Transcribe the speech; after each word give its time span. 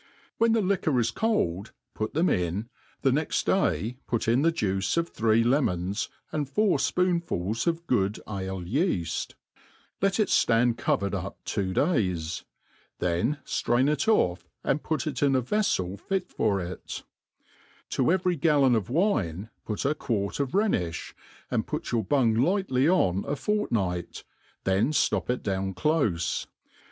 When 0.39 0.53
the 0.53 0.63
liquor 0.63 0.99
is 0.99 1.11
cold, 1.11 1.73
put 1.93 2.15
them 2.15 2.27
in, 2.27 2.69
the 3.03 3.11
next 3.11 3.45
day 3.45 3.97
put 4.07 4.27
in 4.27 4.41
the 4.41 4.51
juice 4.51 4.97
of 4.97 5.09
three 5.09 5.43
lemons, 5.43 6.09
and 6.31 6.49
four 6.49 6.79
fpoonfuls 6.79 7.67
of 7.67 7.85
good 7.85 8.19
ale 8.27 8.61
yeaft. 8.63 9.35
Let 10.01 10.19
it 10.19 10.29
ftand 10.29 10.79
cowered 10.79 11.13
up 11.13 11.37
two 11.45 11.71
days; 11.75 12.43
then 12.97 13.37
ftrain 13.45 13.87
it 13.87 14.07
off, 14.07 14.49
and 14.63 14.81
put 14.81 15.05
it 15.05 15.21
in 15.21 15.35
a 15.35 15.41
vefTel 15.43 15.99
He 16.09 16.19
for 16.21 16.59
k. 16.65 16.77
To 17.91 18.01
evei'y 18.01 18.39
galloaof 18.39 18.89
wine 18.89 19.51
put 19.67 19.85
a 19.85 19.93
quart 19.93 20.39
of 20.39 20.53
Rhenifli, 20.55 21.13
and 21.51 21.67
put 21.67 21.91
your 21.91 22.03
bung 22.03 22.33
ligMly 22.33 22.89
on 22.91 23.23
a 23.25 23.35
fortpi^bt, 23.35 24.23
then 24.63 24.93
ftop 24.93 25.29
it 25.29 25.43
down 25.43 25.75
clofe. 25.75 26.47